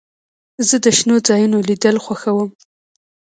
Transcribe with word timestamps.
زه 0.67 0.75
د 0.85 0.87
شنو 0.97 1.15
ځایونو 1.27 1.57
لیدل 1.69 1.95
خوښوم. 2.05 2.49